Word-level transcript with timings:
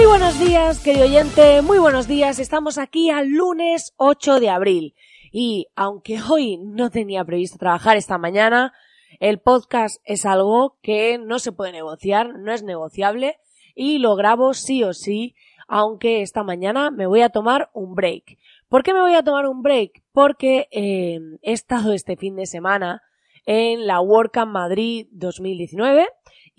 Muy 0.00 0.06
buenos 0.06 0.40
días, 0.40 0.82
querido 0.82 1.04
oyente, 1.04 1.60
muy 1.60 1.78
buenos 1.78 2.08
días. 2.08 2.38
Estamos 2.38 2.78
aquí 2.78 3.10
al 3.10 3.28
lunes 3.28 3.92
8 3.98 4.40
de 4.40 4.48
abril. 4.48 4.94
Y 5.30 5.66
aunque 5.76 6.18
hoy 6.22 6.56
no 6.56 6.88
tenía 6.88 7.22
previsto 7.22 7.58
trabajar 7.58 7.98
esta 7.98 8.16
mañana, 8.16 8.72
el 9.18 9.40
podcast 9.40 10.00
es 10.06 10.24
algo 10.24 10.78
que 10.80 11.18
no 11.18 11.38
se 11.38 11.52
puede 11.52 11.72
negociar, 11.72 12.38
no 12.38 12.50
es 12.50 12.62
negociable 12.62 13.36
y 13.74 13.98
lo 13.98 14.16
grabo 14.16 14.54
sí 14.54 14.82
o 14.84 14.94
sí, 14.94 15.34
aunque 15.68 16.22
esta 16.22 16.44
mañana 16.44 16.90
me 16.90 17.06
voy 17.06 17.20
a 17.20 17.28
tomar 17.28 17.68
un 17.74 17.94
break. 17.94 18.38
¿Por 18.70 18.82
qué 18.82 18.94
me 18.94 19.02
voy 19.02 19.16
a 19.16 19.22
tomar 19.22 19.46
un 19.46 19.60
break? 19.60 20.02
Porque 20.12 20.68
eh, 20.70 21.20
he 21.42 21.52
estado 21.52 21.92
este 21.92 22.16
fin 22.16 22.36
de 22.36 22.46
semana 22.46 23.02
en 23.44 23.86
la 23.86 24.00
WordCamp 24.00 24.50
Madrid 24.50 25.08
2019 25.10 26.08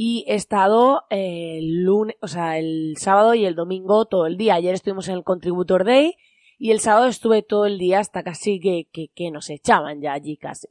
y 0.04 0.26
he 0.28 0.34
estado 0.34 1.04
eh, 1.12 1.60
el 1.60 1.84
lunes, 1.84 2.16
o 2.22 2.28
sea, 2.28 2.58
el 2.58 2.96
sábado 2.98 3.36
y 3.36 3.46
el 3.46 3.54
domingo 3.54 4.06
todo 4.06 4.26
el 4.26 4.36
día. 4.36 4.56
Ayer 4.56 4.74
estuvimos 4.74 5.08
en 5.08 5.14
el 5.14 5.24
Contributor 5.24 5.86
Day 5.86 6.16
y 6.58 6.72
el 6.72 6.80
sábado 6.80 7.06
estuve 7.06 7.44
todo 7.44 7.68
el 7.68 7.78
día 7.78 8.00
hasta 8.00 8.24
casi 8.24 8.60
que, 8.60 8.88
que, 9.14 9.30
nos 9.30 9.52
echaban 9.52 10.02
ya 10.02 10.14
allí 10.14 10.38
casi. 10.38 10.70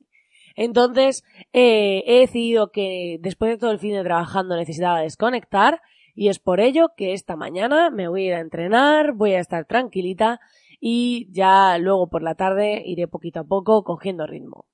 Entonces, 0.57 1.23
eh, 1.53 2.03
he 2.09 2.19
decidido 2.19 2.73
que 2.73 3.19
después 3.21 3.53
de 3.53 3.59
todo 3.59 3.71
el 3.71 3.79
fin 3.79 3.93
de 3.93 4.03
trabajando 4.03 4.57
necesitaba 4.57 5.03
desconectar 5.03 5.81
y 6.17 6.27
es 6.27 6.41
por 6.41 6.59
ello 6.59 6.89
que 6.97 7.13
esta 7.13 7.37
mañana 7.37 7.91
me 7.91 8.09
voy 8.09 8.25
a 8.25 8.27
ir 8.27 8.35
a 8.35 8.41
entrenar, 8.41 9.13
voy 9.13 9.35
a 9.35 9.39
estar 9.39 9.65
tranquilita 9.65 10.41
y 10.81 11.29
ya 11.31 11.79
luego 11.79 12.09
por 12.09 12.25
la 12.25 12.35
tarde 12.35 12.83
iré 12.85 13.07
poquito 13.07 13.39
a 13.39 13.45
poco 13.45 13.85
cogiendo 13.85 14.27
ritmo. 14.27 14.67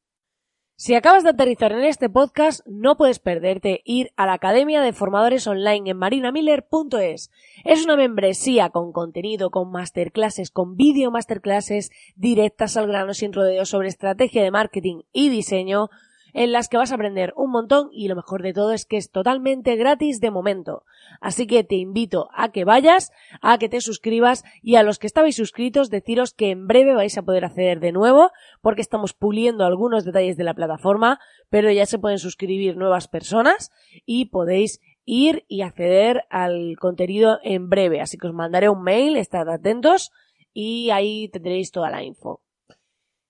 Si 0.79 0.95
acabas 0.95 1.25
de 1.25 1.31
aterrizar 1.31 1.73
en 1.73 1.85
este 1.85 2.11
podcast, 2.11 2.61
no 2.67 2.99
puedes 2.99 3.19
perderte 3.19 3.81
ir 3.87 4.13
a 4.15 4.27
la 4.27 4.35
Academia 4.35 4.83
de 4.83 4.93
Formadores 4.93 5.47
Online 5.47 5.93
en 5.93 5.97
marinamiller.es. 5.97 7.31
Es 7.65 7.85
una 7.87 7.97
membresía 7.97 8.69
con 8.69 8.93
contenido, 8.93 9.51
con 9.51 9.71
masterclasses, 9.71 10.51
con 10.51 10.77
vídeo 10.77 11.11
masterclasses 11.11 11.91
directas 12.15 12.77
al 12.77 12.89
grano 12.89 13.15
sin 13.15 13.33
rodeos 13.33 13.71
sobre 13.71 13.89
estrategia 13.89 14.43
de 14.43 14.51
marketing 14.51 15.01
y 15.15 15.31
diseño, 15.31 15.89
en 16.33 16.53
las 16.53 16.69
que 16.69 16.77
vas 16.77 16.93
a 16.93 16.97
aprender 16.97 17.33
un 17.37 17.51
montón 17.51 17.89
y 17.93 18.09
lo 18.09 18.17
mejor 18.17 18.43
de 18.43 18.53
todo 18.53 18.73
es 18.73 18.85
que 18.85 18.97
es 18.97 19.11
totalmente 19.11 19.77
gratis 19.77 20.21
de 20.21 20.31
momento. 20.31 20.85
Así 21.21 21.47
que 21.47 21.65
te 21.65 21.77
invito 21.77 22.29
a 22.35 22.51
que 22.51 22.65
vayas, 22.65 23.13
a 23.41 23.59
que 23.59 23.69
te 23.69 23.81
suscribas 23.81 24.45
y 24.63 24.77
a 24.77 24.83
los 24.83 24.99
que 24.99 25.07
estabais 25.07 25.37
suscritos 25.37 25.91
deciros 25.91 26.35
que 26.35 26.51
en 26.51 26.67
breve 26.67 26.95
vais 26.95 27.17
a 27.17 27.23
poder 27.23 27.45
acceder 27.45 27.81
de 27.81 27.93
nuevo 27.93 28.31
porque 28.61 28.83
estamos 28.83 29.13
puliendo 29.13 29.65
algunos 29.65 30.05
detalles 30.05 30.37
de 30.37 30.45
la 30.45 30.55
plataforma, 30.55 31.21
pero 31.49 31.71
ya 31.71 31.87
se 31.87 31.99
pueden 31.99 32.19
suscribir 32.19 32.77
nuevas 32.77 33.09
personas 33.09 33.73
y 34.05 34.27
podéis 34.27 34.81
ir 35.05 35.45
y 35.49 35.63
acceder 35.63 36.25
al 36.31 36.77
contenido 36.79 37.39
en 37.43 37.71
breve. 37.71 38.01
Así 38.01 38.19
que 38.19 38.27
os 38.27 38.35
mandaré 38.35 38.69
un 38.69 38.83
mail, 38.83 39.17
estad 39.17 39.49
atentos 39.49 40.11
y 40.53 40.91
ahí 40.91 41.29
tendréis 41.29 41.71
toda 41.71 41.91
la 41.91 42.03
info. 42.03 42.41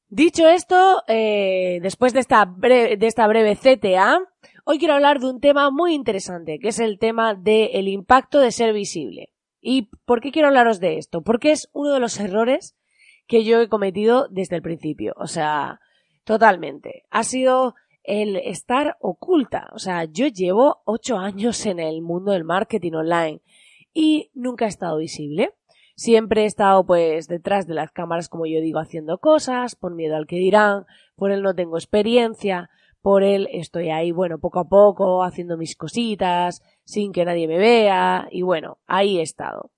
Dicho 0.09 0.47
esto, 0.47 1.03
eh, 1.09 1.81
después 1.83 2.13
de 2.13 2.21
esta, 2.21 2.45
breve, 2.45 2.97
de 2.97 3.07
esta 3.09 3.27
breve 3.27 3.57
CTA, 3.57 4.21
hoy 4.65 4.79
quiero 4.79 4.95
hablar 4.95 5.19
de 5.19 5.27
un 5.27 5.41
tema 5.41 5.71
muy 5.73 5.95
interesante, 5.95 6.61
que 6.61 6.69
es 6.69 6.79
el 6.79 7.01
tema 7.01 7.35
del 7.35 7.89
impacto 7.89 8.39
de 8.39 8.53
ser 8.53 8.73
visible. 8.73 9.33
¿Y 9.61 9.91
por 10.05 10.21
qué 10.21 10.31
quiero 10.31 10.47
hablaros 10.47 10.79
de 10.79 10.99
esto? 10.99 11.23
Porque 11.23 11.51
es 11.51 11.69
uno 11.73 11.93
de 11.93 11.99
los 11.99 12.21
errores 12.21 12.77
que 13.27 13.43
yo 13.43 13.61
he 13.61 13.69
cometido 13.69 14.29
desde 14.31 14.55
el 14.55 14.63
principio. 14.63 15.13
O 15.17 15.27
sea, 15.27 15.81
totalmente. 16.23 17.03
Ha 17.11 17.25
sido 17.25 17.75
el 18.05 18.37
estar 18.37 18.97
oculta. 19.01 19.71
O 19.73 19.81
sea, 19.81 20.05
yo 20.05 20.29
llevo 20.29 20.83
ocho 20.85 21.19
años 21.19 21.67
en 21.67 21.81
el 21.81 22.01
mundo 22.01 22.31
del 22.31 22.45
marketing 22.45 22.93
online 22.93 23.41
y 23.93 24.31
nunca 24.35 24.67
he 24.67 24.69
estado 24.69 24.99
visible. 24.99 25.53
Siempre 25.97 26.43
he 26.43 26.45
estado 26.45 26.85
pues 26.85 27.27
detrás 27.27 27.67
de 27.67 27.73
las 27.73 27.91
cámaras, 27.91 28.29
como 28.29 28.45
yo 28.45 28.61
digo, 28.61 28.79
haciendo 28.79 29.17
cosas, 29.17 29.77
por 29.77 29.95
miedo 29.95 30.15
al 30.15 30.27
que 30.27 30.37
dirán, 30.37 30.85
por 31.17 31.33
él 31.33 31.43
no 31.43 31.55
tengo 31.55 31.79
experiencia, 31.79 32.69
por 33.01 33.23
él 33.23 33.49
estoy 33.51 33.89
ahí, 33.89 34.13
bueno, 34.13 34.39
poco 34.39 34.59
a 34.61 34.69
poco, 34.69 35.25
haciendo 35.25 35.57
mis 35.57 35.75
cositas, 35.75 36.61
sin 36.85 37.13
que 37.13 37.25
nadie 37.25 37.49
me 37.49 37.57
vea, 37.57 38.29
y 38.31 38.43
bueno, 38.43 38.77
ahí 38.87 39.19
he 39.19 39.23
estado. 39.23 39.71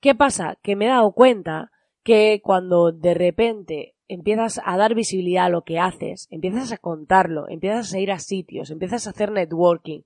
¿Qué 0.00 0.14
pasa? 0.14 0.56
Que 0.62 0.76
me 0.76 0.86
he 0.86 0.88
dado 0.88 1.12
cuenta 1.12 1.70
que 2.02 2.40
cuando 2.42 2.90
de 2.90 3.12
repente 3.12 3.96
empiezas 4.08 4.62
a 4.64 4.78
dar 4.78 4.94
visibilidad 4.94 5.46
a 5.46 5.50
lo 5.50 5.62
que 5.62 5.78
haces, 5.78 6.26
empiezas 6.30 6.72
a 6.72 6.78
contarlo, 6.78 7.50
empiezas 7.50 7.92
a 7.92 7.98
ir 7.98 8.12
a 8.12 8.18
sitios, 8.18 8.70
empiezas 8.70 9.06
a 9.06 9.10
hacer 9.10 9.30
networking, 9.30 10.02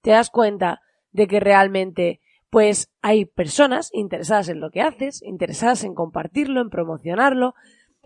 te 0.00 0.12
das 0.12 0.30
cuenta 0.30 0.80
de 1.12 1.26
que 1.26 1.40
realmente 1.40 2.20
pues 2.50 2.90
hay 3.00 3.24
personas 3.24 3.90
interesadas 3.92 4.48
en 4.48 4.60
lo 4.60 4.70
que 4.70 4.82
haces, 4.82 5.22
interesadas 5.22 5.84
en 5.84 5.94
compartirlo, 5.94 6.60
en 6.60 6.68
promocionarlo, 6.68 7.54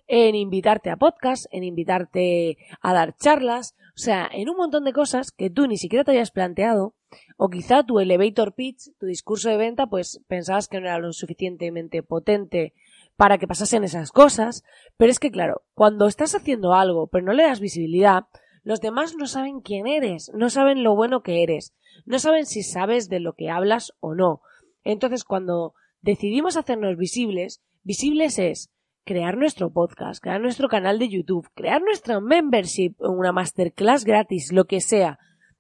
en 0.07 0.35
invitarte 0.35 0.91
a 0.91 0.97
podcast, 0.97 1.47
en 1.51 1.65
invitarte 1.65 2.59
a 2.83 2.93
dar 2.93 3.17
charlas, 3.17 3.75
o 3.97 3.99
sea, 3.99 4.29
en 4.31 4.51
un 4.51 4.57
montón 4.57 4.85
de 4.85 4.93
cosas 4.93 5.31
que 5.31 5.49
tú 5.49 5.67
ni 5.67 5.79
siquiera 5.79 6.05
te 6.05 6.11
habías 6.11 6.31
planteado, 6.31 6.95
o 7.37 7.49
quizá 7.49 7.85
tu 7.85 8.01
elevator 8.01 8.55
pitch, 8.55 8.91
tu 8.99 9.07
discurso 9.07 9.49
de 9.49 9.57
venta, 9.57 9.87
pues 9.87 10.21
pensabas 10.29 10.69
que 10.69 10.81
no 10.81 10.87
era 10.87 10.99
lo 10.99 11.13
suficientemente 11.13 12.03
potente 12.03 12.75
para 13.17 13.39
que 13.39 13.47
pasasen 13.47 13.85
esas 13.85 14.11
cosas, 14.11 14.63
pero 14.97 15.11
es 15.11 15.19
que 15.19 15.31
claro, 15.31 15.63
cuando 15.75 16.07
estás 16.07 16.35
haciendo 16.35 16.75
algo 16.75 17.07
pero 17.07 17.25
no 17.25 17.33
le 17.33 17.45
das 17.45 17.61
visibilidad, 17.61 18.25
los 18.63 18.81
demás 18.81 19.15
no 19.17 19.27
saben 19.27 19.61
quién 19.61 19.87
eres, 19.87 20.31
no 20.35 20.51
saben 20.51 20.83
lo 20.83 20.97
bueno 20.97 21.23
que 21.23 21.43
eres, 21.43 21.73
no 22.05 22.19
saben 22.19 22.47
si 22.47 22.63
sabes 22.63 23.09
de 23.09 23.21
lo 23.21 23.35
que 23.35 23.51
hablas 23.51 23.93
o 24.01 24.15
no. 24.15 24.41
Entonces, 24.83 25.25
cuando 25.25 25.75
decidimos 26.01 26.57
hacernos 26.57 26.97
visibles, 26.97 27.63
visibles 27.83 28.39
es 28.39 28.71
crear 29.05 29.37
nuestro 29.37 29.73
podcast, 29.73 30.23
crear 30.23 30.41
nuestro 30.41 30.69
canal 30.69 30.99
de 30.99 31.09
YouTube, 31.09 31.49
crear 31.55 31.83
nuestra 31.83 32.21
membership, 32.21 32.95
una 32.99 33.33
masterclass 33.33 34.05
gratis, 34.05 34.53
lo 34.53 34.65
que 34.65 34.81
sea, 34.81 35.19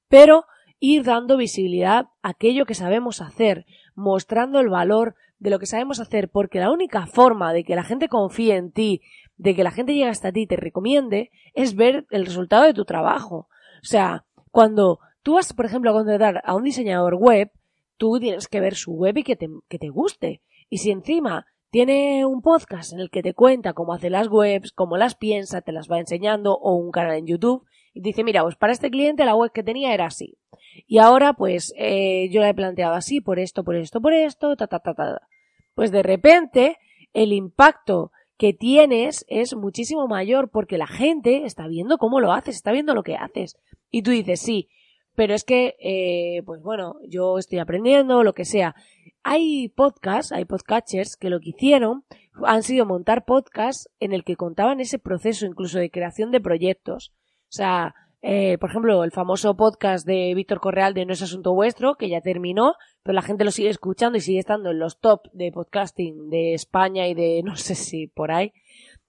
pero 0.08 0.44
ir 0.80 1.04
dando 1.04 1.36
visibilidad 1.36 2.06
a 2.22 2.30
aquello 2.30 2.66
que 2.66 2.74
sabemos 2.74 3.20
hacer, 3.20 3.66
mostrando 3.94 4.60
el 4.60 4.68
valor 4.68 5.14
de 5.38 5.50
lo 5.50 5.58
que 5.58 5.66
sabemos 5.66 6.00
hacer, 6.00 6.30
porque 6.30 6.60
la 6.60 6.70
única 6.70 7.06
forma 7.06 7.52
de 7.52 7.64
que 7.64 7.76
la 7.76 7.84
gente 7.84 8.08
confíe 8.08 8.56
en 8.56 8.72
ti, 8.72 9.02
de 9.36 9.54
que 9.54 9.64
la 9.64 9.70
gente 9.70 9.92
llegue 9.92 10.08
hasta 10.08 10.32
ti 10.32 10.42
y 10.42 10.46
te 10.46 10.56
recomiende, 10.56 11.30
es 11.54 11.74
ver 11.74 12.06
el 12.10 12.24
resultado 12.24 12.64
de 12.64 12.74
tu 12.74 12.84
trabajo. 12.84 13.48
O 13.82 13.86
sea, 13.86 14.24
cuando 14.50 15.00
tú 15.24 15.34
vas, 15.34 15.52
por 15.52 15.64
ejemplo, 15.64 15.90
a 15.90 15.94
contratar 15.94 16.42
a 16.44 16.54
un 16.54 16.62
diseñador 16.62 17.16
web, 17.16 17.50
tú 17.96 18.20
tienes 18.20 18.46
que 18.46 18.60
ver 18.60 18.76
su 18.76 18.92
web 18.92 19.16
y 19.16 19.24
que 19.24 19.36
te, 19.36 19.88
guste. 19.88 20.42
Y 20.68 20.78
si 20.78 20.90
encima 20.90 21.46
tiene 21.70 22.24
un 22.24 22.42
podcast 22.42 22.92
en 22.92 23.00
el 23.00 23.10
que 23.10 23.22
te 23.22 23.34
cuenta 23.34 23.72
cómo 23.72 23.94
hace 23.94 24.10
las 24.10 24.28
webs, 24.28 24.70
cómo 24.70 24.96
las 24.96 25.16
piensa, 25.16 25.62
te 25.62 25.72
las 25.72 25.90
va 25.90 25.98
enseñando, 25.98 26.54
o 26.54 26.76
un 26.76 26.92
canal 26.92 27.16
en 27.16 27.26
YouTube, 27.26 27.64
y 27.94 28.00
dice, 28.00 28.22
mira, 28.22 28.42
pues 28.42 28.56
para 28.56 28.72
este 28.72 28.90
cliente 28.90 29.24
la 29.24 29.34
web 29.34 29.50
que 29.50 29.62
tenía 29.62 29.94
era 29.94 30.06
así. 30.06 30.36
Y 30.86 30.98
ahora, 30.98 31.32
pues, 31.32 31.72
eh, 31.76 32.28
yo 32.30 32.40
la 32.40 32.50
he 32.50 32.54
planteado 32.54 32.94
así, 32.94 33.20
por 33.20 33.38
esto, 33.38 33.64
por 33.64 33.76
esto, 33.76 34.00
por 34.00 34.12
esto, 34.12 34.56
ta, 34.56 34.66
ta, 34.66 34.80
ta, 34.80 34.94
ta. 34.94 35.22
Pues 35.74 35.90
de 35.90 36.02
repente, 36.02 36.76
el 37.14 37.32
impacto 37.32 38.12
que 38.36 38.52
tienes 38.52 39.24
es 39.28 39.56
muchísimo 39.56 40.06
mayor 40.06 40.50
porque 40.50 40.76
la 40.76 40.86
gente 40.86 41.46
está 41.46 41.66
viendo 41.66 41.96
cómo 41.96 42.20
lo 42.20 42.32
haces, 42.32 42.56
está 42.56 42.72
viendo 42.72 42.94
lo 42.94 43.04
que 43.04 43.16
haces. 43.16 43.56
Y 43.90 44.02
tú 44.02 44.10
dices, 44.10 44.40
sí, 44.40 44.68
pero 45.14 45.34
es 45.34 45.44
que, 45.44 45.76
eh, 45.78 46.42
pues 46.44 46.62
bueno, 46.62 46.96
yo 47.08 47.38
estoy 47.38 47.58
aprendiendo, 47.58 48.22
lo 48.22 48.34
que 48.34 48.44
sea. 48.44 48.74
Hay 49.22 49.68
podcasts, 49.68 50.32
hay 50.32 50.44
podcatchers 50.44 51.16
que 51.16 51.30
lo 51.30 51.40
que 51.40 51.50
hicieron 51.50 52.04
han 52.44 52.62
sido 52.62 52.84
montar 52.84 53.24
podcasts 53.24 53.88
en 54.00 54.12
el 54.12 54.24
que 54.24 54.36
contaban 54.36 54.80
ese 54.80 54.98
proceso 54.98 55.46
incluso 55.46 55.78
de 55.78 55.90
creación 55.90 56.30
de 56.30 56.40
proyectos. 56.40 57.12
O 57.44 57.56
sea, 57.56 57.94
eh, 58.26 58.56
por 58.58 58.70
ejemplo, 58.70 59.04
el 59.04 59.12
famoso 59.12 59.54
podcast 59.54 60.06
de 60.06 60.32
Víctor 60.34 60.58
Correal 60.58 60.94
de 60.94 61.04
No 61.04 61.12
es 61.12 61.20
Asunto 61.20 61.52
Vuestro, 61.52 61.96
que 61.96 62.08
ya 62.08 62.22
terminó, 62.22 62.74
pero 63.02 63.14
la 63.14 63.20
gente 63.20 63.44
lo 63.44 63.50
sigue 63.50 63.68
escuchando 63.68 64.16
y 64.16 64.22
sigue 64.22 64.38
estando 64.38 64.70
en 64.70 64.78
los 64.78 64.98
top 64.98 65.28
de 65.34 65.52
podcasting 65.52 66.30
de 66.30 66.54
España 66.54 67.06
y 67.06 67.12
de 67.12 67.42
no 67.44 67.56
sé 67.56 67.74
si 67.74 68.06
por 68.06 68.32
ahí. 68.32 68.52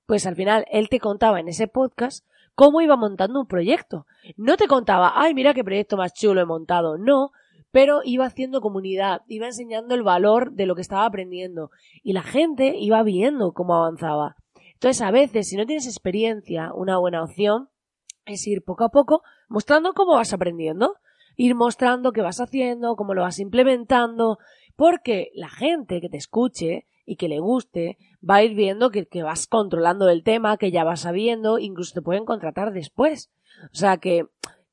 Pues 0.06 0.28
al 0.28 0.36
final 0.36 0.66
él 0.70 0.90
te 0.90 1.00
contaba 1.00 1.40
en 1.40 1.48
ese 1.48 1.68
podcast 1.68 2.26
cómo 2.56 2.82
iba 2.82 2.96
montando 2.96 3.42
un 3.42 3.48
proyecto. 3.48 4.06
No 4.38 4.58
te 4.58 4.68
contaba, 4.68 5.14
ay, 5.16 5.34
mira 5.34 5.54
qué 5.54 5.64
proyecto 5.64 5.98
más 5.98 6.14
chulo 6.14 6.42
he 6.42 6.46
montado. 6.46 6.98
No, 6.98 7.32
pero 7.72 8.00
iba 8.04 8.26
haciendo 8.26 8.62
comunidad, 8.62 9.22
iba 9.28 9.48
enseñando 9.48 9.96
el 9.96 10.04
valor 10.04 10.54
de 10.54 10.66
lo 10.66 10.76
que 10.76 10.82
estaba 10.82 11.06
aprendiendo 11.06 11.72
y 12.04 12.14
la 12.14 12.24
gente 12.24 12.78
iba 12.78 13.04
viendo 13.04 13.52
cómo 13.52 13.76
avanzaba. 13.76 14.38
Entonces, 14.74 15.02
a 15.02 15.12
veces, 15.12 15.50
si 15.50 15.58
no 15.58 15.66
tienes 15.66 15.86
experiencia, 15.86 16.72
una 16.74 16.98
buena 16.98 17.24
opción 17.24 17.70
es 18.26 18.48
ir 18.48 18.64
poco 18.64 18.86
a 18.86 18.90
poco 18.90 19.22
mostrando 19.50 19.94
cómo 19.94 20.14
vas 20.14 20.34
aprendiendo, 20.34 20.96
ir 21.36 21.56
mostrando 21.56 22.12
qué 22.12 22.22
vas 22.22 22.40
haciendo, 22.40 22.96
cómo 22.96 23.14
lo 23.14 23.22
vas 23.22 23.40
implementando, 23.40 24.38
porque 24.76 25.32
la 25.34 25.50
gente 25.50 26.02
que 26.02 26.10
te 26.10 26.18
escuche 26.18 26.88
y 27.06 27.18
que 27.18 27.28
le 27.28 27.40
guste 27.40 27.98
va 28.28 28.36
a 28.36 28.44
ir 28.44 28.56
viendo 28.56 28.92
que, 28.92 29.08
vas 29.24 29.48
controlando 29.48 30.10
el 30.10 30.24
tema, 30.24 30.58
que 30.58 30.72
ya 30.72 30.84
vas 30.84 31.02
sabiendo, 31.02 31.60
incluso 31.60 31.94
te 31.94 32.02
pueden 32.02 32.26
contratar 32.26 32.74
después. 32.74 33.32
O 33.72 33.76
sea 33.76 33.98
que 33.98 34.26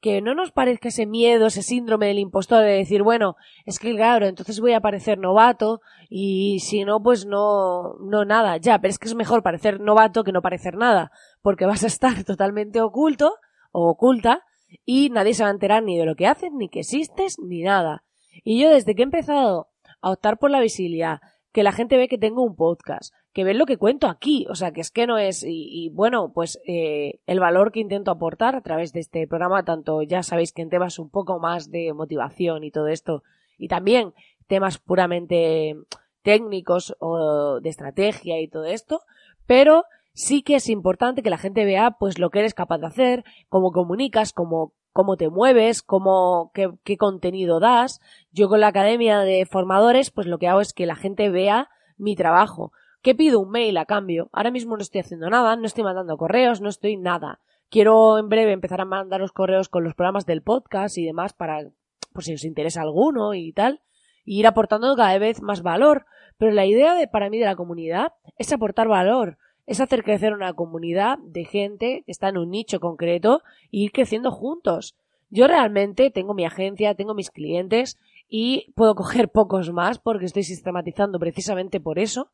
que 0.03 0.21
no 0.21 0.35
nos 0.35 0.51
parezca 0.51 0.89
ese 0.89 1.07
miedo, 1.07 1.47
ese 1.47 1.63
síndrome 1.63 2.09
del 2.09 2.19
impostor 2.19 2.65
de 2.65 2.73
decir, 2.73 3.05
bueno, 3.05 3.37
es 3.67 3.79
que 3.79 3.95
claro, 3.95 4.27
entonces 4.27 4.59
voy 4.59 4.73
a 4.73 4.81
parecer 4.81 5.17
novato 5.17 5.81
y 6.11 6.59
si 6.59 6.85
no, 6.85 7.01
pues 7.01 7.25
no, 7.25 7.95
no 8.01 8.25
nada. 8.25 8.57
Ya, 8.57 8.81
pero 8.81 8.91
es 8.91 8.99
que 8.99 9.07
es 9.07 9.15
mejor 9.15 9.45
parecer 9.45 9.79
novato 9.79 10.25
que 10.25 10.33
no 10.33 10.43
parecer 10.43 10.77
nada, 10.77 11.13
porque 11.41 11.67
vas 11.67 11.85
a 11.85 11.87
estar 11.87 12.25
totalmente 12.25 12.81
oculto 12.81 13.37
o 13.71 13.89
oculta 13.89 14.43
y 14.85 15.09
nadie 15.11 15.35
se 15.35 15.45
va 15.45 15.51
a 15.51 15.53
enterar 15.53 15.85
ni 15.85 15.97
de 15.97 16.05
lo 16.05 16.17
que 16.17 16.27
haces, 16.27 16.51
ni 16.53 16.69
que 16.69 16.81
existes, 16.81 17.37
ni 17.39 17.63
nada. 17.63 18.03
Y 18.43 18.61
yo 18.61 18.71
desde 18.71 18.97
que 18.97 19.03
he 19.03 19.05
empezado 19.05 19.69
a 20.01 20.11
optar 20.11 20.39
por 20.39 20.51
la 20.51 20.61
visibilidad, 20.61 21.21
que 21.53 21.63
la 21.63 21.71
gente 21.71 21.97
ve 21.97 22.09
que 22.09 22.19
tengo 22.19 22.43
un 22.43 22.57
podcast, 22.57 23.15
que 23.33 23.45
ven 23.45 23.59
lo 23.59 23.67
que 23.67 23.79
cuento 23.79 24.09
aquí, 24.09 24.47
o 24.51 24.55
sea, 24.55 24.73
que 24.73 24.83
es 24.83 24.91
que 24.91 25.07
no 25.07 25.17
es, 25.17 25.43
y, 25.47 25.91
bueno, 25.95 26.33
pues 26.35 26.61
eh, 26.67 27.21
el 27.27 27.41
valor 27.41 27.73
que 27.73 27.81
intento 27.81 28.11
aportar 28.11 28.55
a 28.55 28.61
través 28.61 28.93
de 28.93 29.01
este 29.01 29.27
programa, 29.27 29.65
tanto 29.65 30.03
ya 30.03 30.23
sabéis 30.23 30.53
que 30.53 30.63
en 30.63 30.69
temas 30.69 30.99
un 30.99 31.09
poco 31.09 31.39
más 31.39 31.71
de 31.71 31.93
motivación 31.95 32.63
y 32.63 32.71
todo 32.71 32.89
esto, 32.89 33.23
y 33.57 33.69
también 33.69 34.13
temas 34.49 34.79
puramente 34.79 35.77
técnicos 36.23 36.95
o 36.99 37.61
de 37.61 37.71
estrategia 37.71 38.41
y 38.41 38.49
todo 38.49 38.65
esto, 38.65 39.01
pero 39.47 39.85
sí 40.13 40.43
que 40.43 40.57
es 40.57 40.69
importante 40.69 41.23
que 41.23 41.31
la 41.31 41.39
gente 41.39 41.65
vea 41.65 41.93
pues 41.93 42.19
lo 42.19 42.31
que 42.31 42.41
eres 42.41 42.55
capaz 42.55 42.79
de 42.79 42.87
hacer, 42.87 43.25
cómo 43.49 43.73
comunicas, 43.73 44.33
cómo, 44.35 44.75
cómo 44.93 45.17
te 45.17 45.31
mueves, 45.31 45.83
cómo, 45.83 46.51
qué, 46.55 46.71
qué 46.85 46.97
contenido 46.99 47.61
das. 47.61 48.01
Yo 48.31 48.49
con 48.49 48.61
la 48.61 48.69
academia 48.69 49.21
de 49.21 49.47
formadores, 49.47 50.11
pues 50.11 50.27
lo 50.27 50.39
que 50.39 50.49
hago 50.49 50.61
es 50.61 50.75
que 50.75 50.87
la 50.87 50.97
gente 50.97 51.31
vea 51.31 51.71
mi 51.97 52.15
trabajo. 52.15 52.73
¿Qué 53.03 53.17
pido 53.17 53.41
un 53.41 53.51
mail 53.51 53.77
a 53.79 53.85
cambio? 53.85 54.29
Ahora 54.33 54.53
mismo 54.53 54.77
no 54.77 54.83
estoy 54.83 55.01
haciendo 55.01 55.29
nada, 55.29 55.57
no 55.57 55.67
estoy 55.67 55.83
mandando 55.83 56.17
correos, 56.17 56.61
no 56.61 56.69
estoy 56.69 56.97
nada. 56.97 57.41
Quiero 57.69 58.17
en 58.17 58.29
breve 58.29 58.53
empezar 58.53 58.81
a 58.81 58.85
mandar 58.85 59.21
los 59.21 59.33
correos 59.33 59.69
con 59.69 59.83
los 59.83 59.95
programas 59.95 60.25
del 60.25 60.41
podcast 60.41 60.97
y 60.99 61.05
demás 61.05 61.33
para, 61.33 61.69
por 62.13 62.23
si 62.23 62.35
os 62.35 62.45
interesa 62.45 62.81
alguno 62.81 63.35
y 63.35 63.53
tal, 63.53 63.81
y 64.25 64.39
ir 64.39 64.47
aportando 64.47 64.95
cada 64.95 65.19
vez 65.19 65.43
más 65.43 65.63
valor. 65.63 66.07
Pero 66.39 66.53
la 66.53 66.65
idea 66.65 66.95
de, 66.95 67.09
para 67.09 67.29
mí 67.29 67.39
de 67.39 67.47
la 67.47 67.57
comunidad 67.57 68.13
es 68.39 68.53
aportar 68.53 68.87
valor, 68.87 69.37
es 69.67 69.81
hacer 69.81 70.05
crecer 70.05 70.33
una 70.33 70.53
comunidad 70.53 71.19
de 71.19 71.45
gente 71.45 72.05
que 72.07 72.13
está 72.13 72.29
en 72.29 72.39
un 72.39 72.51
nicho 72.51 72.79
concreto 72.79 73.43
e 73.73 73.79
ir 73.79 73.91
creciendo 73.91 74.31
juntos. 74.31 74.95
Yo 75.29 75.49
realmente 75.49 76.13
tengo 76.13 76.35
mi 76.35 76.45
agencia, 76.45 76.95
tengo 76.95 77.15
mis 77.15 77.33
clientes 77.33 77.99
y 78.29 78.73
puedo 78.77 78.95
coger 78.97 79.29
pocos 79.29 79.73
más 79.73 79.99
porque 79.99 80.27
estoy 80.27 80.45
sistematizando 80.45 81.19
precisamente 81.19 81.81
por 81.81 81.99
eso, 81.99 82.31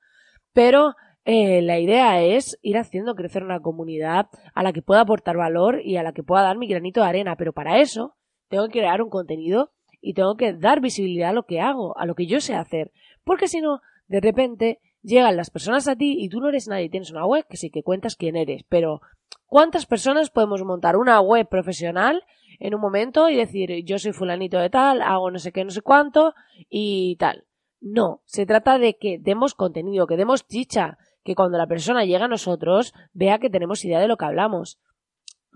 pero 0.53 0.95
eh, 1.31 1.61
la 1.61 1.79
idea 1.79 2.23
es 2.23 2.59
ir 2.63 2.79
haciendo 2.79 3.15
crecer 3.15 3.45
una 3.45 3.61
comunidad 3.61 4.29
a 4.55 4.63
la 4.63 4.73
que 4.73 4.81
pueda 4.81 5.03
aportar 5.03 5.37
valor 5.37 5.83
y 5.85 5.99
a 5.99 6.03
la 6.03 6.13
que 6.13 6.23
pueda 6.23 6.43
dar 6.43 6.57
mi 6.57 6.67
granito 6.67 7.03
de 7.03 7.07
arena. 7.07 7.37
Pero 7.37 7.53
para 7.53 7.81
eso 7.81 8.17
tengo 8.49 8.67
que 8.69 8.79
crear 8.79 9.03
un 9.03 9.11
contenido 9.11 9.71
y 10.01 10.15
tengo 10.15 10.37
que 10.37 10.55
dar 10.55 10.81
visibilidad 10.81 11.31
a 11.31 11.35
lo 11.35 11.43
que 11.43 11.61
hago, 11.61 11.99
a 11.99 12.07
lo 12.07 12.15
que 12.15 12.27
yo 12.27 12.41
sé 12.41 12.55
hacer. 12.55 12.93
Porque 13.25 13.47
si 13.47 13.61
no, 13.61 13.81
de 14.07 14.21
repente 14.21 14.81
llegan 15.03 15.37
las 15.37 15.51
personas 15.51 15.87
a 15.87 15.97
ti 15.97 16.17
y 16.19 16.31
tú 16.31 16.41
no 16.41 16.49
eres 16.49 16.67
nadie. 16.67 16.89
Tienes 16.89 17.11
una 17.11 17.27
web 17.27 17.45
que 17.47 17.59
sí 17.59 17.69
que 17.71 17.83
cuentas 17.83 18.17
quién 18.17 18.35
eres. 18.35 18.65
Pero 18.71 19.03
¿cuántas 19.45 19.85
personas 19.85 20.31
podemos 20.31 20.65
montar 20.65 20.97
una 20.97 21.21
web 21.21 21.47
profesional 21.47 22.25
en 22.59 22.75
un 22.75 22.81
momento 22.81 23.29
y 23.29 23.37
decir 23.37 23.85
yo 23.85 23.99
soy 23.99 24.13
fulanito 24.13 24.59
de 24.59 24.71
tal, 24.71 25.03
hago 25.03 25.31
no 25.31 25.39
sé 25.39 25.53
qué, 25.53 25.63
no 25.63 25.71
sé 25.71 25.83
cuánto 25.83 26.33
y 26.71 27.17
tal? 27.17 27.45
No, 27.81 28.23
se 28.25 28.47
trata 28.47 28.79
de 28.79 28.97
que 28.97 29.19
demos 29.19 29.55
contenido, 29.55 30.07
que 30.07 30.17
demos 30.17 30.47
chicha, 30.47 30.99
que 31.25 31.35
cuando 31.35 31.59
la 31.59 31.67
persona 31.67 32.05
llega 32.05 32.25
a 32.25 32.29
nosotros 32.29 32.95
vea 33.13 33.39
que 33.39 33.51
tenemos 33.51 33.85
idea 33.85 34.01
de 34.01 34.09
lo 34.09 34.17
que 34.17 34.25
hablamos. 34.25 34.81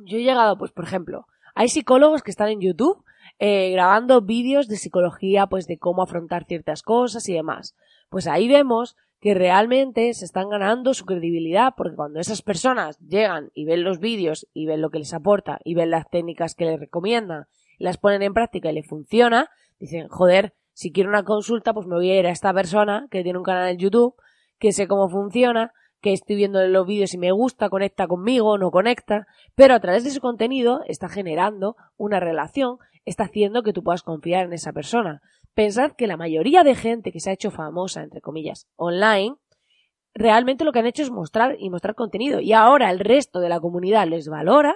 Yo 0.04 0.18
he 0.18 0.22
llegado, 0.22 0.56
pues, 0.56 0.70
por 0.72 0.84
ejemplo, 0.84 1.26
hay 1.54 1.68
psicólogos 1.68 2.22
que 2.22 2.30
están 2.30 2.48
en 2.48 2.60
YouTube 2.60 3.04
eh, 3.38 3.70
grabando 3.70 4.20
vídeos 4.20 4.68
de 4.68 4.76
psicología, 4.76 5.46
pues 5.46 5.66
de 5.66 5.78
cómo 5.78 6.02
afrontar 6.02 6.44
ciertas 6.44 6.82
cosas 6.82 7.28
y 7.28 7.34
demás. 7.34 7.74
Pues 8.08 8.26
ahí 8.26 8.48
vemos 8.48 8.96
que 9.20 9.34
realmente 9.34 10.12
se 10.14 10.24
están 10.24 10.48
ganando 10.48 10.94
su 10.94 11.06
credibilidad, 11.06 11.74
porque 11.76 11.94
cuando 11.94 12.20
esas 12.20 12.42
personas 12.42 12.98
llegan 12.98 13.50
y 13.54 13.64
ven 13.64 13.84
los 13.84 14.00
vídeos 14.00 14.48
y 14.52 14.66
ven 14.66 14.80
lo 14.80 14.90
que 14.90 14.98
les 14.98 15.14
aporta 15.14 15.60
y 15.64 15.74
ven 15.74 15.90
las 15.90 16.10
técnicas 16.10 16.54
que 16.54 16.64
les 16.64 16.80
recomiendan, 16.80 17.46
las 17.78 17.98
ponen 17.98 18.22
en 18.22 18.34
práctica 18.34 18.70
y 18.70 18.74
le 18.74 18.82
funciona, 18.82 19.48
dicen, 19.78 20.08
joder, 20.08 20.54
si 20.82 20.90
quiero 20.90 21.10
una 21.10 21.22
consulta, 21.22 21.72
pues 21.72 21.86
me 21.86 21.94
voy 21.94 22.10
a 22.10 22.18
ir 22.18 22.26
a 22.26 22.30
esta 22.30 22.52
persona 22.52 23.06
que 23.08 23.22
tiene 23.22 23.38
un 23.38 23.44
canal 23.44 23.68
en 23.68 23.78
YouTube, 23.78 24.16
que 24.58 24.72
sé 24.72 24.88
cómo 24.88 25.08
funciona, 25.08 25.72
que 26.00 26.12
estoy 26.12 26.34
viendo 26.34 26.60
los 26.66 26.86
vídeos 26.88 27.14
y 27.14 27.18
me 27.18 27.30
gusta, 27.30 27.68
conecta 27.68 28.08
conmigo, 28.08 28.58
no 28.58 28.72
conecta, 28.72 29.28
pero 29.54 29.74
a 29.74 29.80
través 29.80 30.02
de 30.02 30.10
su 30.10 30.20
contenido 30.20 30.80
está 30.88 31.08
generando 31.08 31.76
una 31.96 32.18
relación, 32.18 32.78
está 33.04 33.24
haciendo 33.24 33.62
que 33.62 33.72
tú 33.72 33.84
puedas 33.84 34.02
confiar 34.02 34.46
en 34.46 34.54
esa 34.54 34.72
persona. 34.72 35.22
Pensad 35.54 35.92
que 35.92 36.08
la 36.08 36.16
mayoría 36.16 36.64
de 36.64 36.74
gente 36.74 37.12
que 37.12 37.20
se 37.20 37.30
ha 37.30 37.34
hecho 37.34 37.52
famosa, 37.52 38.02
entre 38.02 38.20
comillas, 38.20 38.66
online, 38.74 39.36
realmente 40.14 40.64
lo 40.64 40.72
que 40.72 40.80
han 40.80 40.86
hecho 40.86 41.04
es 41.04 41.12
mostrar 41.12 41.54
y 41.60 41.70
mostrar 41.70 41.94
contenido. 41.94 42.40
Y 42.40 42.54
ahora 42.54 42.90
el 42.90 42.98
resto 42.98 43.38
de 43.38 43.48
la 43.48 43.60
comunidad 43.60 44.08
les 44.08 44.26
valora 44.26 44.74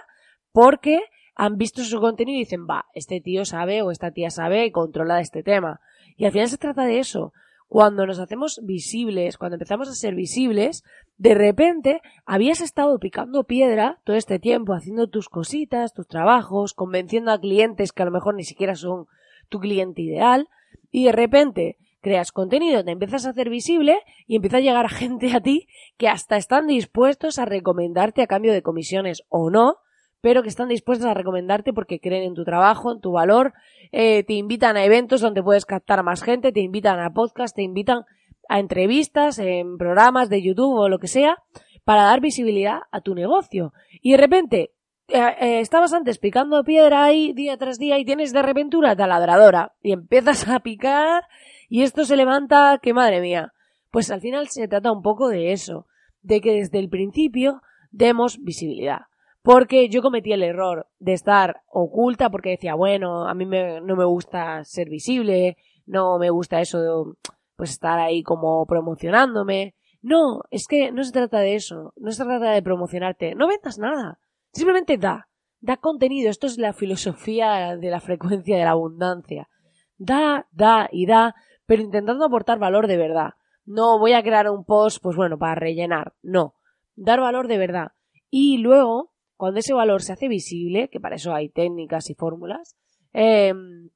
porque 0.53 1.01
han 1.37 1.59
visto 1.59 1.85
su 1.85 2.01
contenido 2.01 2.37
y 2.37 2.41
dicen, 2.41 2.67
va, 2.69 2.87
este 2.95 3.21
tío 3.21 3.45
sabe 3.45 3.83
o 3.83 3.91
esta 3.91 4.11
tía 4.11 4.31
sabe 4.31 4.65
y 4.65 4.73
controla 4.73 5.21
este 5.21 5.43
tema. 5.43 5.81
Y 6.17 6.25
al 6.25 6.33
final 6.33 6.49
se 6.49 6.57
trata 6.57 6.85
de 6.85 6.99
eso. 6.99 7.33
Cuando 7.69 8.07
nos 8.07 8.19
hacemos 8.19 8.61
visibles, 8.63 9.37
cuando 9.37 9.57
empezamos 9.57 9.89
a 9.89 9.95
ser 9.95 10.15
visibles, 10.15 10.83
de 11.19 11.35
repente 11.35 12.01
habías 12.25 12.61
estado 12.61 12.99
picando 12.99 13.45
piedra 13.45 14.01
todo 14.05 14.17
este 14.17 14.39
tiempo, 14.39 14.73
haciendo 14.73 15.09
tus 15.09 15.29
cositas, 15.29 15.93
tus 15.93 16.07
trabajos, 16.07 16.73
convenciendo 16.73 17.33
a 17.33 17.41
clientes 17.41 17.93
que 17.93 18.03
a 18.03 18.07
lo 18.07 18.13
mejor 18.13 18.35
ni 18.35 18.45
siquiera 18.45 18.75
son 18.75 19.07
tu 19.49 19.61
cliente 19.61 20.03
ideal, 20.03 20.49
y 20.91 21.05
de 21.05 21.13
repente 21.13 21.77
creas 22.01 22.33
contenido, 22.33 22.85
te 22.85 22.93
empiezas 22.93 23.27
a 23.27 23.31
hacer 23.31 23.51
visible 23.51 23.99
y 24.27 24.37
empieza 24.37 24.59
a 24.59 24.61
llegar 24.61 24.89
gente 24.91 25.35
a 25.35 25.41
ti 25.41 25.69
que 25.99 26.09
hasta 26.09 26.37
están 26.37 26.67
dispuestos 26.69 27.39
a 27.39 27.45
recomendarte 27.45 28.23
a 28.23 28.27
cambio 28.27 28.53
de 28.53 28.63
comisiones 28.63 29.25
o 29.29 29.51
no, 29.51 29.79
pero 30.27 30.43
que 30.43 30.49
están 30.49 30.67
dispuestos 30.67 31.07
a 31.07 31.15
recomendarte 31.15 31.73
porque 31.73 32.01
creen 32.01 32.25
en 32.25 32.35
tu 32.35 32.43
trabajo, 32.43 32.91
en 32.91 33.01
tu 33.01 33.13
valor, 33.13 33.55
eh, 33.93 34.25
te 34.25 34.33
invitan 34.33 34.77
a 34.77 34.83
eventos 34.83 35.21
donde 35.21 35.41
puedes 35.41 35.65
captar 35.65 36.01
a 36.01 36.03
más 36.03 36.21
gente, 36.21 36.51
te 36.51 36.59
invitan 36.59 36.99
a 36.99 37.13
podcast, 37.13 37.55
te 37.55 37.63
invitan 37.63 38.01
a 38.49 38.59
entrevistas, 38.59 39.39
en 39.39 39.79
programas 39.79 40.29
de 40.29 40.43
YouTube 40.43 40.77
o 40.77 40.89
lo 40.89 40.99
que 40.99 41.07
sea, 41.07 41.45
para 41.85 42.03
dar 42.03 42.21
visibilidad 42.21 42.81
a 42.91 43.03
tu 43.03 43.15
negocio. 43.15 43.73
Y 44.03 44.11
de 44.11 44.17
repente, 44.17 44.73
eh, 45.07 45.21
eh, 45.41 45.61
estabas 45.61 45.93
antes 45.93 46.19
picando 46.19 46.65
piedra 46.65 47.05
ahí 47.05 47.33
día 47.33 47.57
tras 47.57 47.79
día 47.79 47.97
y 48.01 48.05
tienes 48.05 48.33
de 48.33 48.43
repente 48.43 48.77
una 48.77 48.97
taladradora 48.97 49.77
y 49.81 49.93
empiezas 49.93 50.49
a 50.49 50.59
picar 50.59 51.23
y 51.69 51.83
esto 51.83 52.05
se 52.05 52.17
levanta, 52.17 52.81
que 52.83 52.93
madre 52.93 53.21
mía. 53.21 53.53
Pues 53.93 54.11
al 54.11 54.21
final 54.21 54.49
se 54.49 54.67
trata 54.67 54.91
un 54.91 55.03
poco 55.03 55.29
de 55.29 55.53
eso, 55.53 55.87
de 56.23 56.41
que 56.41 56.53
desde 56.53 56.81
el 56.81 56.89
principio 56.89 57.63
demos 57.93 58.43
visibilidad 58.43 59.03
porque 59.47 59.89
yo 59.89 60.03
cometí 60.03 60.33
el 60.33 60.43
error 60.43 60.89
de 60.99 61.13
estar 61.13 61.63
oculta 61.69 62.31
porque 62.31 62.51
decía, 62.51 62.75
bueno, 62.75 63.29
a 63.29 63.35
mí 63.35 63.45
no 63.45 63.95
me 63.95 64.05
gusta 64.05 64.65
ser 64.65 64.89
visible, 64.89 65.57
no 65.87 66.19
me 66.19 66.31
gusta 66.31 66.61
eso 66.61 66.81
de 66.81 67.13
pues 67.55 67.71
estar 67.71 68.01
ahí 68.01 68.25
como 68.25 68.67
promocionándome. 68.67 69.77
No, 70.03 70.41
es 70.51 70.67
que 70.67 70.91
no 70.91 71.05
se 71.05 71.13
trata 71.13 71.39
de 71.39 71.55
eso, 71.55 71.93
no 71.95 72.11
se 72.11 72.25
trata 72.25 72.51
de 72.51 72.61
promocionarte, 72.61 73.37
no 73.37 73.47
vendas 73.47 73.79
nada, 73.79 74.19
simplemente 74.53 74.99
da, 74.99 75.29
da 75.61 75.77
contenido, 75.77 76.29
esto 76.29 76.49
es 76.49 76.59
la 76.59 76.73
filosofía 76.73 77.77
de 77.77 77.91
la 77.91 78.01
frecuencia 78.01 78.59
de 78.59 78.65
la 78.65 78.73
abundancia. 78.73 79.49
Da, 79.97 80.49
da 80.51 80.89
y 80.91 81.07
da, 81.07 81.37
pero 81.67 81.83
intentando 81.83 82.25
aportar 82.25 82.59
valor 82.59 82.89
de 82.89 82.97
verdad. 82.97 83.35
No 83.65 84.01
voy 84.01 84.13
a 84.13 84.25
crear 84.25 84.51
un 84.51 84.65
post, 84.65 85.01
pues 85.01 85.15
bueno, 85.15 85.39
para 85.39 85.55
rellenar. 85.55 86.15
No. 86.21 86.55
Dar 86.97 87.21
valor 87.21 87.47
de 87.47 87.59
verdad. 87.59 87.93
Y 88.29 88.59
luego, 88.59 89.13
cuando 89.37 89.61
ese 89.61 89.75
valor 89.75 90.03
se 90.03 90.13
hace 90.13 90.29
visible, 90.29 90.89
que 90.89 91.01
para 91.01 91.17
eso 91.17 91.35
hay 91.35 91.49
técnicas 91.49 92.11
y 92.11 92.15
fórmulas, 92.15 92.77
em, 93.13 93.91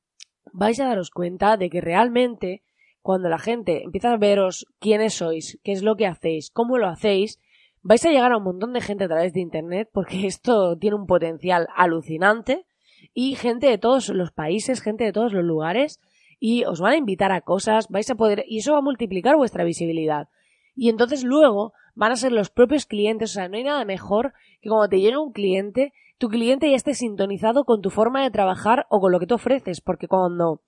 vais 0.53 0.79
a 0.81 0.87
daros 0.87 1.11
cuenta 1.11 1.57
de 1.57 1.71
que 1.71 1.81
realmente 1.81 2.63
cuando 3.03 3.29
la 3.29 3.39
gente 3.39 3.83
empieza 3.83 4.13
a 4.13 4.19
veros 4.19 4.67
quiénes 4.79 5.15
sois, 5.15 5.59
qué 5.63 5.73
es 5.73 5.83
lo 5.83 5.97
que 5.97 6.07
hacéis, 6.07 6.51
cómo 6.51 6.79
lo 6.79 6.89
hacéis, 6.89 7.39
vais 7.83 8.05
a 8.05 8.11
llegar 8.11 8.33
a 8.33 8.37
un 8.37 8.45
montón 8.45 8.73
de 8.73 8.81
gente 8.81 9.05
a 9.05 9.09
través 9.09 9.33
de 9.33 9.41
Internet 9.41 9.89
porque 9.93 10.27
esto 10.27 10.77
tiene 10.77 10.97
un 10.97 11.07
potencial 11.07 11.69
alucinante 11.75 12.67
y 13.15 13.35
gente 13.35 13.67
de 13.67 13.79
todos 13.79 14.09
los 14.11 14.33
países, 14.33 14.83
gente 14.83 15.05
de 15.05 15.13
todos 15.13 15.33
los 15.33 15.45
lugares 15.45 16.01
y 16.39 16.65
os 16.65 16.81
van 16.81 16.93
a 16.93 16.97
invitar 16.97 17.33
a 17.33 17.43
cosas, 17.43 17.89
vais 17.89 18.11
a 18.11 18.15
poder 18.15 18.45
y 18.47 18.59
eso 18.59 18.73
va 18.73 18.79
a 18.79 18.83
multiplicar 18.83 19.37
vuestra 19.37 19.65
visibilidad. 19.65 20.29
Y 20.75 20.89
entonces 20.89 21.25
luego 21.25 21.73
van 21.95 22.13
a 22.13 22.17
ser 22.17 22.33
los 22.33 22.51
propios 22.51 22.87
clientes, 22.87 23.31
o 23.31 23.35
sea, 23.35 23.49
no 23.49 23.57
hay 23.57 23.65
nada 23.65 23.85
mejor 23.85 24.33
que 24.61 24.69
cuando 24.69 24.89
te 24.89 25.01
llega 25.01 25.21
un 25.21 25.33
cliente, 25.33 25.93
tu 26.19 26.29
cliente 26.29 26.71
ya 26.71 26.77
esté 26.77 26.95
sintonizado 26.95 27.65
con 27.65 27.81
tu 27.81 27.91
forma 27.91 28.23
de 28.23 28.31
trabajar 28.31 28.87
o 28.91 29.01
con 29.01 29.13
lo 29.13 29.21
que 29.21 29.27
tú 29.27 29.35
ofreces, 29.35 29.81
porque 29.81 30.09
cuando 30.09 30.63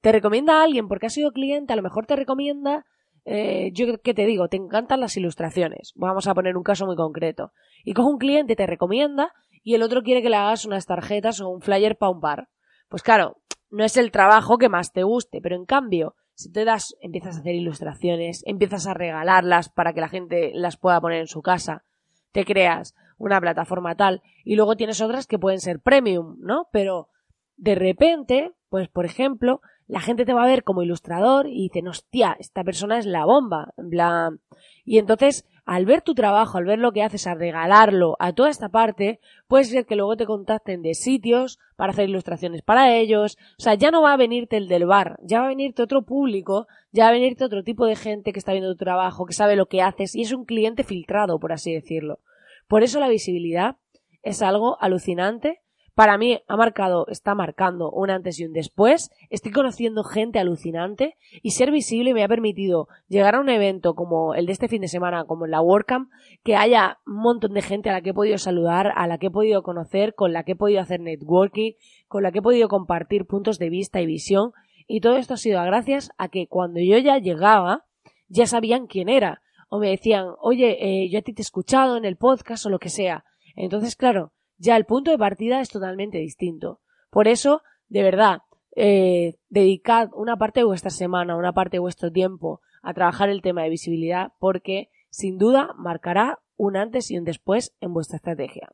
te 0.00 0.12
recomienda 0.12 0.60
a 0.60 0.64
alguien 0.64 0.88
porque 0.88 1.06
ha 1.06 1.10
sido 1.10 1.32
cliente, 1.32 1.72
a 1.72 1.76
lo 1.76 1.82
mejor 1.82 2.06
te 2.06 2.16
recomienda 2.16 2.84
eh, 3.30 3.72
yo 3.74 4.00
qué 4.02 4.14
te 4.14 4.24
digo, 4.24 4.48
te 4.48 4.56
encantan 4.56 5.00
las 5.00 5.14
ilustraciones. 5.18 5.92
Vamos 5.96 6.26
a 6.26 6.34
poner 6.34 6.56
un 6.56 6.62
caso 6.62 6.86
muy 6.86 6.96
concreto. 6.96 7.52
Y 7.84 7.92
coge 7.92 8.08
un 8.08 8.16
cliente, 8.16 8.56
te 8.56 8.66
recomienda 8.66 9.34
y 9.62 9.74
el 9.74 9.82
otro 9.82 10.02
quiere 10.02 10.22
que 10.22 10.30
le 10.30 10.36
hagas 10.36 10.64
unas 10.64 10.86
tarjetas 10.86 11.42
o 11.42 11.50
un 11.50 11.60
flyer 11.60 11.98
para 11.98 12.10
un 12.10 12.20
bar. 12.20 12.48
Pues 12.88 13.02
claro, 13.02 13.36
no 13.70 13.84
es 13.84 13.98
el 13.98 14.12
trabajo 14.12 14.56
que 14.56 14.70
más 14.70 14.92
te 14.92 15.02
guste, 15.02 15.40
pero 15.42 15.56
en 15.56 15.66
cambio, 15.66 16.14
si 16.38 16.52
te 16.52 16.64
das, 16.64 16.96
empiezas 17.00 17.34
a 17.36 17.40
hacer 17.40 17.56
ilustraciones, 17.56 18.44
empiezas 18.46 18.86
a 18.86 18.94
regalarlas 18.94 19.70
para 19.70 19.92
que 19.92 20.00
la 20.00 20.08
gente 20.08 20.52
las 20.54 20.76
pueda 20.76 21.00
poner 21.00 21.18
en 21.18 21.26
su 21.26 21.42
casa, 21.42 21.82
te 22.30 22.44
creas 22.44 22.94
una 23.16 23.40
plataforma 23.40 23.96
tal 23.96 24.22
y 24.44 24.54
luego 24.54 24.76
tienes 24.76 25.00
otras 25.00 25.26
que 25.26 25.40
pueden 25.40 25.58
ser 25.58 25.80
premium, 25.80 26.36
¿no? 26.38 26.68
Pero 26.70 27.08
de 27.56 27.74
repente, 27.74 28.52
pues 28.68 28.88
por 28.88 29.04
ejemplo, 29.04 29.62
la 29.88 29.98
gente 29.98 30.24
te 30.24 30.32
va 30.32 30.44
a 30.44 30.48
ver 30.48 30.62
como 30.62 30.84
ilustrador 30.84 31.48
y 31.48 31.62
dicen, 31.62 31.88
hostia, 31.88 32.36
esta 32.38 32.62
persona 32.62 32.98
es 32.98 33.06
la 33.06 33.24
bomba, 33.24 33.74
en 33.76 33.90
plan. 33.90 34.40
Y 34.84 34.98
entonces, 34.98 35.44
al 35.68 35.84
ver 35.84 36.00
tu 36.00 36.14
trabajo, 36.14 36.56
al 36.56 36.64
ver 36.64 36.78
lo 36.78 36.92
que 36.92 37.02
haces, 37.02 37.26
a 37.26 37.34
regalarlo 37.34 38.16
a 38.20 38.32
toda 38.32 38.48
esta 38.48 38.70
parte, 38.70 39.20
puede 39.48 39.64
ser 39.64 39.84
que 39.84 39.96
luego 39.96 40.16
te 40.16 40.24
contacten 40.24 40.80
de 40.80 40.94
sitios 40.94 41.58
para 41.76 41.92
hacer 41.92 42.08
ilustraciones 42.08 42.62
para 42.62 42.96
ellos. 42.96 43.36
O 43.58 43.62
sea, 43.62 43.74
ya 43.74 43.90
no 43.90 44.00
va 44.00 44.14
a 44.14 44.16
venirte 44.16 44.56
el 44.56 44.66
del 44.66 44.86
bar, 44.86 45.18
ya 45.22 45.40
va 45.40 45.44
a 45.44 45.48
venirte 45.50 45.82
otro 45.82 46.06
público, 46.06 46.68
ya 46.90 47.04
va 47.04 47.10
a 47.10 47.12
venirte 47.12 47.44
otro 47.44 47.62
tipo 47.64 47.84
de 47.84 47.96
gente 47.96 48.32
que 48.32 48.38
está 48.38 48.52
viendo 48.52 48.72
tu 48.72 48.82
trabajo, 48.82 49.26
que 49.26 49.34
sabe 49.34 49.56
lo 49.56 49.66
que 49.66 49.82
haces 49.82 50.14
y 50.14 50.22
es 50.22 50.32
un 50.32 50.46
cliente 50.46 50.84
filtrado, 50.84 51.38
por 51.38 51.52
así 51.52 51.74
decirlo. 51.74 52.20
Por 52.66 52.82
eso 52.82 52.98
la 52.98 53.10
visibilidad 53.10 53.76
es 54.22 54.40
algo 54.40 54.80
alucinante 54.80 55.60
para 55.98 56.16
mí 56.16 56.38
ha 56.46 56.56
marcado, 56.56 57.08
está 57.08 57.34
marcando 57.34 57.90
un 57.90 58.08
antes 58.08 58.38
y 58.38 58.44
un 58.44 58.52
después. 58.52 59.10
Estoy 59.30 59.50
conociendo 59.50 60.04
gente 60.04 60.38
alucinante 60.38 61.16
y 61.42 61.50
ser 61.50 61.72
visible 61.72 62.14
me 62.14 62.22
ha 62.22 62.28
permitido 62.28 62.86
llegar 63.08 63.34
a 63.34 63.40
un 63.40 63.48
evento 63.48 63.96
como 63.96 64.32
el 64.36 64.46
de 64.46 64.52
este 64.52 64.68
fin 64.68 64.80
de 64.80 64.86
semana, 64.86 65.24
como 65.24 65.48
la 65.48 65.60
WordCamp, 65.60 66.08
que 66.44 66.54
haya 66.54 67.00
un 67.04 67.16
montón 67.16 67.52
de 67.52 67.62
gente 67.62 67.90
a 67.90 67.94
la 67.94 68.00
que 68.00 68.10
he 68.10 68.14
podido 68.14 68.38
saludar, 68.38 68.92
a 68.94 69.08
la 69.08 69.18
que 69.18 69.26
he 69.26 69.30
podido 69.32 69.64
conocer, 69.64 70.14
con 70.14 70.32
la 70.32 70.44
que 70.44 70.52
he 70.52 70.54
podido 70.54 70.80
hacer 70.80 71.00
networking, 71.00 71.72
con 72.06 72.22
la 72.22 72.30
que 72.30 72.38
he 72.38 72.42
podido 72.42 72.68
compartir 72.68 73.26
puntos 73.26 73.58
de 73.58 73.68
vista 73.68 74.00
y 74.00 74.06
visión. 74.06 74.52
Y 74.86 75.00
todo 75.00 75.16
esto 75.16 75.34
ha 75.34 75.36
sido 75.36 75.60
gracias 75.64 76.12
a 76.16 76.28
que 76.28 76.46
cuando 76.46 76.78
yo 76.78 76.96
ya 76.98 77.18
llegaba, 77.18 77.86
ya 78.28 78.46
sabían 78.46 78.86
quién 78.86 79.08
era. 79.08 79.42
O 79.68 79.80
me 79.80 79.88
decían, 79.88 80.26
oye, 80.40 80.76
eh, 80.78 81.10
yo 81.10 81.18
a 81.18 81.22
ti 81.22 81.32
te 81.32 81.40
he 81.40 81.42
escuchado 81.42 81.96
en 81.96 82.04
el 82.04 82.14
podcast 82.14 82.66
o 82.66 82.70
lo 82.70 82.78
que 82.78 82.88
sea. 82.88 83.24
Entonces, 83.56 83.96
claro, 83.96 84.30
ya 84.58 84.76
el 84.76 84.84
punto 84.84 85.10
de 85.10 85.18
partida 85.18 85.60
es 85.60 85.70
totalmente 85.70 86.18
distinto. 86.18 86.80
Por 87.10 87.28
eso, 87.28 87.62
de 87.88 88.02
verdad, 88.02 88.42
eh, 88.76 89.36
dedicad 89.48 90.10
una 90.14 90.36
parte 90.36 90.60
de 90.60 90.64
vuestra 90.64 90.90
semana, 90.90 91.36
una 91.36 91.52
parte 91.52 91.76
de 91.76 91.80
vuestro 91.80 92.12
tiempo 92.12 92.60
a 92.82 92.94
trabajar 92.94 93.28
el 93.28 93.42
tema 93.42 93.62
de 93.62 93.70
visibilidad 93.70 94.32
porque 94.38 94.90
sin 95.10 95.38
duda 95.38 95.74
marcará 95.76 96.40
un 96.56 96.76
antes 96.76 97.10
y 97.10 97.18
un 97.18 97.24
después 97.24 97.74
en 97.80 97.94
vuestra 97.94 98.16
estrategia. 98.16 98.68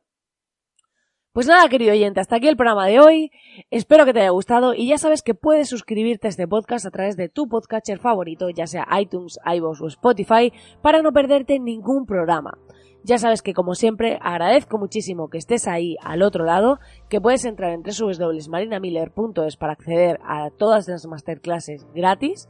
Pues 1.35 1.47
nada, 1.47 1.67
querido 1.67 1.91
oyente, 1.91 2.21
hasta 2.21 2.37
aquí 2.37 2.47
el 2.47 2.55
programa 2.55 2.87
de 2.87 3.01
hoy. 3.01 3.29
Espero 3.69 4.05
que 4.05 4.13
te 4.13 4.21
haya 4.21 4.29
gustado 4.29 4.73
y 4.73 4.87
ya 4.87 4.97
sabes 4.97 5.21
que 5.21 5.33
puedes 5.33 5.67
suscribirte 5.67 6.27
a 6.27 6.29
este 6.29 6.47
podcast 6.47 6.85
a 6.85 6.91
través 6.91 7.17
de 7.17 7.27
tu 7.27 7.49
podcatcher 7.49 7.99
favorito, 7.99 8.49
ya 8.49 8.67
sea 8.67 8.87
iTunes, 9.01 9.37
iVoox 9.45 9.81
o 9.81 9.87
Spotify, 9.87 10.53
para 10.81 11.01
no 11.01 11.11
perderte 11.11 11.59
ningún 11.59 12.05
programa. 12.05 12.57
Ya 13.05 13.19
sabes 13.19 13.43
que 13.43 13.53
como 13.53 13.75
siempre 13.75 14.17
agradezco 14.19 14.79
muchísimo 14.79 15.29
que 15.29 15.37
estés 15.37 15.67
ahí 15.67 15.95
al 16.01 16.23
otro 16.23 16.43
lado, 16.43 16.79
que 17.07 17.21
puedes 17.21 17.45
entrar 17.45 17.69
en 17.71 17.83
www.marinamiller.es 17.83 19.57
para 19.57 19.73
acceder 19.73 20.19
a 20.25 20.49
todas 20.49 20.87
las 20.87 21.05
masterclasses 21.05 21.85
gratis 21.93 22.49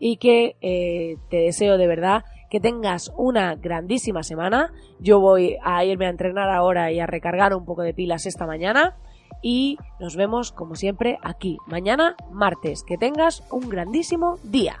y 0.00 0.16
que 0.16 0.56
eh, 0.60 1.18
te 1.30 1.36
deseo 1.36 1.78
de 1.78 1.86
verdad 1.86 2.24
que 2.50 2.58
tengas 2.58 3.12
una 3.16 3.54
grandísima 3.54 4.24
semana. 4.24 4.72
Yo 4.98 5.20
voy 5.20 5.56
a 5.62 5.84
irme 5.84 6.06
a 6.06 6.10
entrenar 6.10 6.50
ahora 6.50 6.90
y 6.90 6.98
a 6.98 7.06
recargar 7.06 7.54
un 7.54 7.64
poco 7.64 7.82
de 7.82 7.94
pilas 7.94 8.26
esta 8.26 8.44
mañana 8.44 8.96
y 9.40 9.78
nos 10.00 10.16
vemos 10.16 10.50
como 10.50 10.74
siempre 10.74 11.18
aquí 11.22 11.58
mañana 11.68 12.16
martes. 12.32 12.82
Que 12.82 12.98
tengas 12.98 13.44
un 13.52 13.68
grandísimo 13.68 14.40
día. 14.42 14.80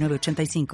85 0.09 0.67